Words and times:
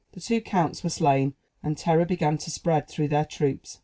The 0.13 0.19
two 0.19 0.41
counts 0.41 0.81
were 0.83 0.89
slain, 0.89 1.35
and 1.61 1.77
terror 1.77 2.05
began 2.05 2.39
to 2.39 2.49
spread 2.49 2.87
through 2.87 3.09
their 3.09 3.23
troops. 3.25 3.77